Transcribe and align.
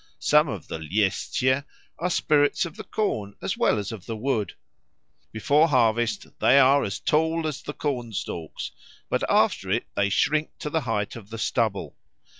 Some 0.17 0.47
of 0.49 0.67
the 0.67 0.79
Ljeschie 0.79 1.63
are 1.99 2.09
spirits 2.09 2.65
of 2.65 2.75
the 2.75 2.83
corn 2.83 3.35
as 3.39 3.55
well 3.55 3.77
as 3.77 3.91
of 3.91 4.07
the 4.07 4.17
wood; 4.17 4.55
before 5.31 5.67
harvest 5.67 6.25
they 6.39 6.57
are 6.57 6.83
as 6.83 6.99
tall 6.99 7.45
as 7.45 7.61
the 7.61 7.73
corn 7.75 8.11
stalks, 8.11 8.71
but 9.11 9.21
after 9.29 9.69
it 9.69 9.85
they 9.95 10.09
shrink 10.09 10.57
to 10.57 10.71
the 10.71 10.81
height 10.81 11.15
of 11.15 11.29
the 11.29 11.37
stubble. 11.37 11.95